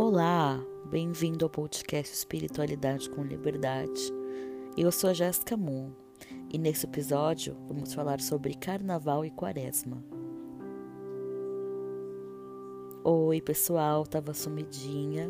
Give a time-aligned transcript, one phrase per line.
[0.00, 4.00] Olá, bem-vindo ao podcast Espiritualidade com Liberdade.
[4.76, 5.90] Eu sou a Jéssica Moon
[6.52, 10.00] e nesse episódio vamos falar sobre Carnaval e Quaresma.
[13.02, 15.28] Oi, pessoal, tava sumidinha,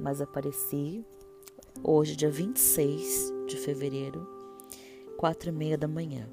[0.00, 1.04] mas apareci
[1.84, 4.26] hoje, dia 26 de fevereiro,
[5.18, 6.26] quatro e meia da manhã.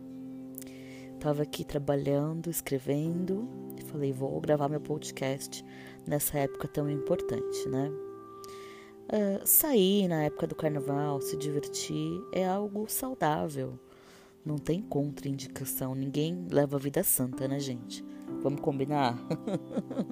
[1.20, 3.48] Tava aqui trabalhando, escrevendo
[3.78, 5.66] e falei, vou gravar meu podcast
[6.06, 7.92] nessa época tão importante, né?
[9.08, 13.80] Uh, sair na época do carnaval, se divertir, é algo saudável.
[14.46, 15.96] Não tem contraindicação.
[15.96, 18.04] Ninguém leva a vida santa, né, gente?
[18.42, 19.18] Vamos combinar?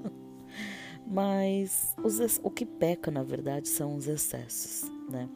[1.07, 5.29] Mas os, o que peca, na verdade, são os excessos, né?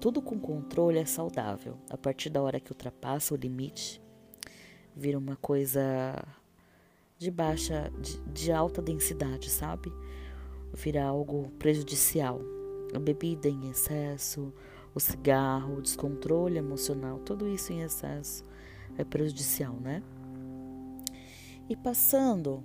[0.00, 1.78] Tudo com controle é saudável.
[1.88, 4.01] A partir da hora que ultrapassa o limite,
[4.94, 6.24] vira uma coisa
[7.18, 9.92] de baixa, de, de alta densidade, sabe?
[10.74, 12.40] Vira algo prejudicial.
[12.94, 14.52] A bebida em excesso,
[14.94, 18.44] o cigarro, o descontrole emocional, tudo isso em excesso
[18.98, 20.02] é prejudicial, né?
[21.68, 22.62] E passando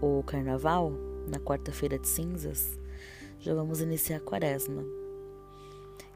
[0.00, 0.92] o carnaval,
[1.28, 2.78] na quarta-feira de cinzas,
[3.38, 4.84] já vamos iniciar a quaresma,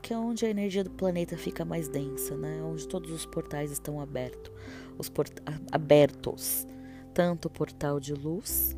[0.03, 2.63] que é onde a energia do planeta fica mais densa, né?
[2.63, 4.53] Onde todos os portais estão abertos,
[4.99, 5.33] os port
[5.73, 6.67] abertos
[7.17, 8.77] tanto o portal de luz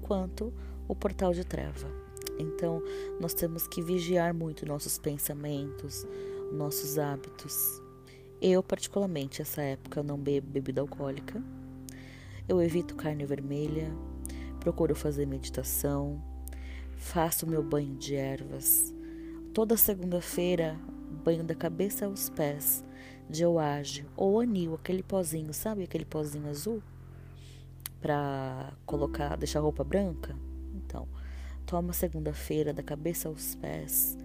[0.00, 0.54] quanto
[0.86, 1.88] o portal de treva.
[2.38, 2.80] Então,
[3.20, 6.06] nós temos que vigiar muito nossos pensamentos,
[6.52, 7.82] nossos hábitos.
[8.40, 11.42] Eu, particularmente, essa época, não bebo bebida alcoólica.
[12.48, 13.92] Eu evito carne vermelha,
[14.60, 16.22] procuro fazer meditação,
[16.94, 18.94] faço meu banho de ervas.
[19.52, 20.78] Toda segunda-feira,
[21.24, 22.84] banho da cabeça aos pés,
[23.28, 26.82] de oage ou anil, aquele pozinho, sabe aquele pozinho azul?
[28.00, 30.34] para colocar, deixar a roupa branca?
[30.74, 31.06] Então,
[31.66, 34.16] toma segunda-feira da cabeça aos pés,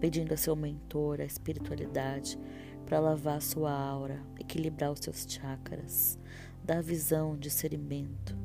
[0.00, 2.38] pedindo a seu mentor a espiritualidade
[2.84, 6.18] para lavar sua aura, equilibrar os seus chakras,
[6.62, 8.36] dar visão, discernimento,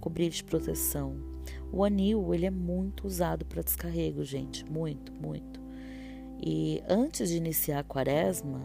[0.00, 1.16] cobrir de proteção.
[1.72, 5.57] O anil, ele é muito usado para descarrego, gente, muito, muito.
[6.38, 8.60] E antes de iniciar a quaresma,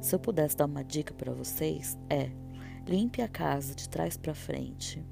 [0.00, 2.30] se eu pudesse dar uma dica para vocês, é
[2.86, 5.02] limpe a casa de trás para frente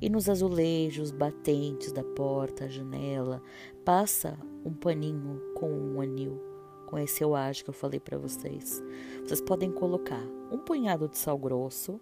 [0.00, 3.42] e nos azulejos batentes da porta, janela,
[3.84, 6.40] passa um paninho com um anil,
[6.86, 8.82] com esse oage que eu falei para vocês.
[9.24, 12.00] Vocês podem colocar um punhado de sal grosso,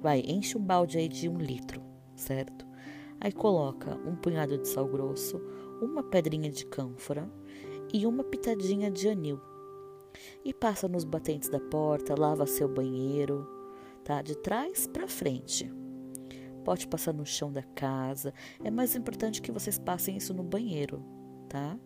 [0.00, 1.82] vai, enche um balde aí de um litro,
[2.16, 2.66] certo?
[3.20, 5.40] Aí coloca um punhado de sal grosso,
[5.80, 7.30] uma pedrinha de cânfora
[7.92, 9.40] e uma pitadinha de anil.
[10.44, 13.48] E passa nos batentes da porta, lava seu banheiro,
[14.04, 14.22] tá?
[14.22, 15.70] De trás para frente
[16.64, 18.32] pode passar no chão da casa.
[18.64, 21.04] É mais importante que vocês passem isso no banheiro,
[21.48, 21.78] tá?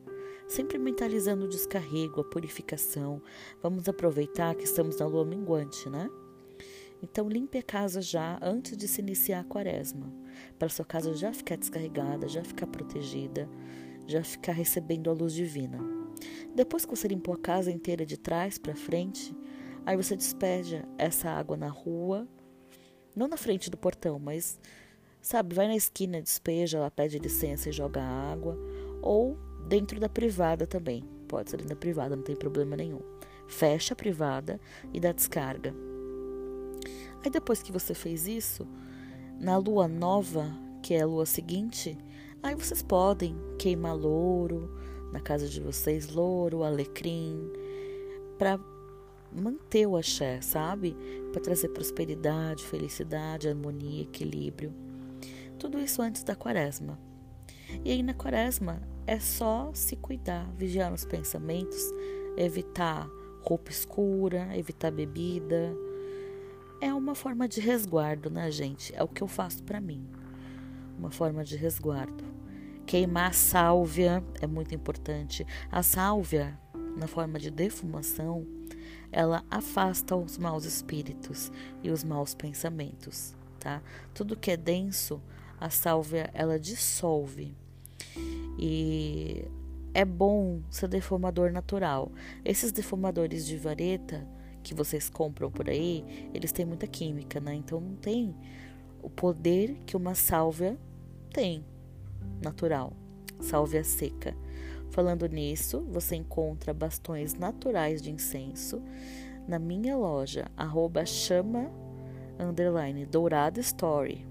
[0.47, 3.21] Sempre mentalizando o descarrego, a purificação.
[3.61, 6.09] Vamos aproveitar que estamos na lua minguante, né?
[7.03, 10.13] Então limpe a casa já antes de se iniciar a quaresma,
[10.59, 13.49] para sua casa já ficar descarregada, já ficar protegida,
[14.09, 15.79] já ficar recebendo a luz divina.
[16.53, 19.33] Depois que você limpou a casa inteira de trás para frente,
[19.87, 22.27] aí você despeja essa água na rua
[23.19, 24.61] não na frente do portão, mas,
[25.21, 28.57] sabe, vai na esquina, despeja, ela pede licença e joga água.
[29.03, 29.37] Ou
[29.67, 31.03] dentro da privada também.
[31.27, 33.01] Pode ser dentro da privada, não tem problema nenhum.
[33.49, 34.61] Fecha a privada
[34.95, 35.75] e dá descarga.
[37.25, 38.67] Aí depois que você fez isso,
[39.41, 40.49] na lua nova,
[40.81, 41.99] que é a lua seguinte,
[42.43, 44.71] aí vocês podem queimar louro
[45.13, 47.51] na casa de vocês, louro, alecrim,
[48.39, 48.59] para
[49.33, 50.97] manter o axé, sabe?
[51.33, 54.73] Para trazer prosperidade, felicidade, harmonia, equilíbrio.
[55.59, 56.99] Tudo isso antes da quaresma.
[57.85, 61.91] E aí na quaresma é só se cuidar, vigiar os pensamentos,
[62.37, 63.09] evitar
[63.43, 65.75] roupa escura, evitar bebida.
[66.81, 68.95] É uma forma de resguardo, né, gente?
[68.95, 70.07] É o que eu faço para mim.
[70.99, 72.25] Uma forma de resguardo.
[72.85, 75.47] Queimar a sálvia é muito importante.
[75.71, 76.59] A sálvia,
[76.97, 78.47] na forma de defumação,
[79.13, 81.53] ela afasta os maus espíritos
[81.83, 83.83] e os maus pensamentos, tá?
[84.13, 85.23] Tudo que é denso,
[85.61, 87.55] a sálvia ela dissolve.
[88.59, 89.45] E
[89.95, 92.11] é bom ser defumador natural.
[92.45, 94.27] Esses defumadores de vareta
[94.63, 97.55] que vocês compram por aí, eles têm muita química, né?
[97.55, 98.35] Então não tem
[99.03, 100.79] o poder que uma sálvia
[101.29, 101.65] tem
[102.43, 102.93] natural,
[103.41, 104.35] sálvia seca.
[104.91, 108.83] Falando nisso, você encontra bastões naturais de incenso
[109.47, 111.71] na minha loja, arroba chama
[112.39, 114.27] underline dourada story.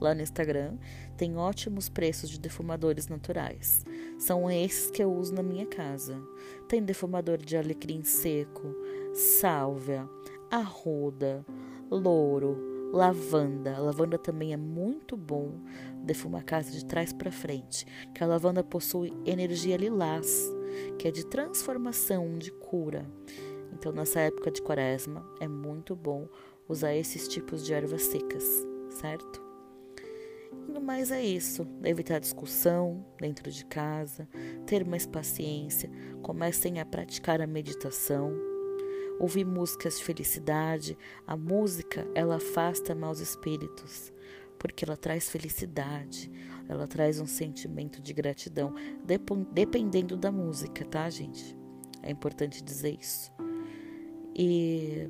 [0.00, 0.78] lá no Instagram,
[1.16, 3.84] tem ótimos preços de defumadores naturais.
[4.18, 6.18] São esses que eu uso na minha casa.
[6.66, 8.74] Tem defumador de alecrim seco,
[9.12, 10.08] sálvia,
[10.50, 11.44] arruda,
[11.90, 13.76] louro, lavanda.
[13.76, 15.52] A lavanda também é muito bom
[16.02, 20.50] defumar a casa de trás para frente, que a lavanda possui energia lilás,
[20.98, 23.06] que é de transformação, de cura.
[23.72, 26.28] Então, nessa época de quaresma, é muito bom
[26.68, 28.44] usar esses tipos de ervas secas,
[28.90, 29.42] certo?
[30.68, 31.66] E no mais é isso.
[31.82, 34.28] Evitar discussão dentro de casa,
[34.66, 35.90] ter mais paciência,
[36.22, 38.49] comecem a praticar a meditação,
[39.20, 40.98] ouvir músicas de felicidade.
[41.26, 44.12] A música, ela afasta maus espíritos,
[44.58, 46.32] porque ela traz felicidade,
[46.68, 48.74] ela traz um sentimento de gratidão,
[49.52, 51.56] dependendo da música, tá, gente?
[52.02, 53.30] É importante dizer isso.
[54.34, 55.08] E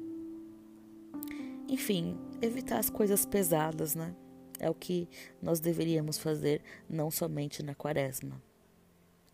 [1.68, 4.14] enfim, evitar as coisas pesadas, né?
[4.58, 5.08] É o que
[5.40, 8.42] nós deveríamos fazer não somente na quaresma.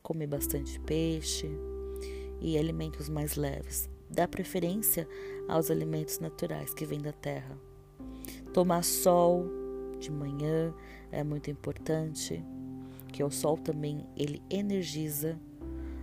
[0.02, 1.48] Comer bastante peixe
[2.40, 3.88] e alimentos mais leves.
[4.10, 5.08] Dar preferência
[5.48, 7.58] aos alimentos naturais que vêm da terra.
[8.52, 9.44] Tomar sol
[9.98, 10.74] de manhã
[11.10, 12.42] é muito importante,
[13.12, 15.38] que o sol também ele energiza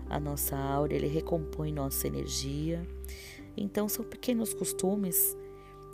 [0.09, 2.85] a nossa aura, ele recompõe nossa energia.
[3.55, 5.37] Então são pequenos costumes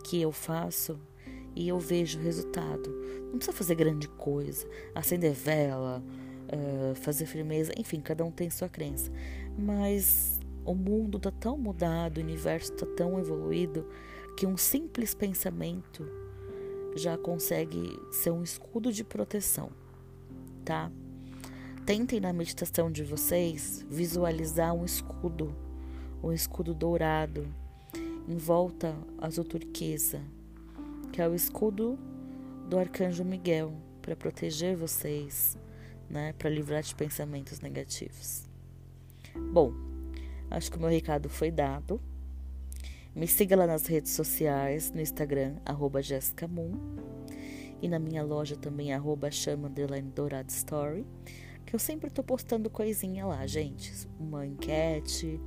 [0.03, 1.00] que eu faço
[1.56, 2.89] e eu vejo o resultado.
[3.31, 6.03] Não precisa fazer grande coisa, acender vela,
[6.47, 9.11] uh, fazer firmeza, enfim, cada um tem sua crença.
[9.57, 10.38] Mas
[10.69, 13.88] o mundo está tão mudado, o universo está tão evoluído
[14.38, 16.07] que um simples pensamento
[16.95, 19.71] já consegue ser um escudo de proteção,
[20.63, 20.92] tá?
[21.88, 25.56] Tentem na meditação de vocês visualizar um escudo,
[26.21, 27.48] um escudo dourado
[28.27, 30.21] em volta azul turquesa,
[31.12, 31.98] que é o escudo
[32.69, 33.74] do arcanjo Miguel
[34.04, 35.57] para proteger vocês,
[36.07, 38.48] né, para livrar de pensamentos negativos.
[39.51, 39.88] Bom,
[40.50, 42.01] acho que o meu recado foi dado.
[43.16, 46.00] Me siga lá nas redes sociais, no Instagram, arroba
[47.81, 49.69] e na minha loja também, arroba chama
[50.13, 51.06] dourado story,
[51.66, 54.07] que eu sempre tô postando coisinha lá, gente.
[54.19, 55.40] Uma enquete,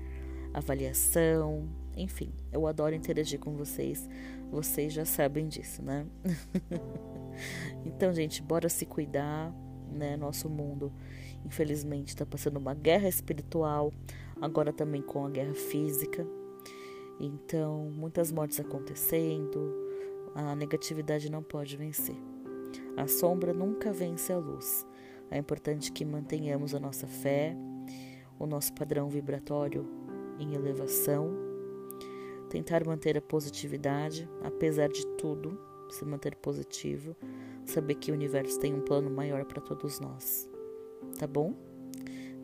[0.52, 4.08] avaliação, enfim, eu adoro interagir com vocês.
[4.50, 6.06] Vocês já sabem disso, né?
[7.84, 9.54] então, gente, bora se cuidar,
[9.92, 10.16] né?
[10.16, 10.92] Nosso mundo,
[11.44, 13.92] infelizmente, está passando uma guerra espiritual,
[14.40, 16.26] agora também com a guerra física.
[17.20, 19.72] Então, muitas mortes acontecendo,
[20.34, 22.16] a negatividade não pode vencer.
[22.96, 24.86] A sombra nunca vence a luz.
[25.30, 27.56] É importante que mantenhamos a nossa fé,
[28.38, 29.86] o nosso padrão vibratório
[30.38, 31.52] em elevação
[32.52, 37.16] tentar manter a positividade, apesar de tudo, se manter positivo,
[37.64, 40.48] saber que o universo tem um plano maior para todos nós.
[41.18, 41.54] Tá bom?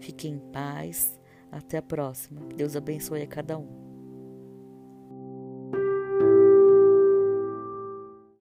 [0.00, 1.18] Fiquem em paz.
[1.50, 2.42] Até a próxima.
[2.54, 3.88] Deus abençoe a cada um.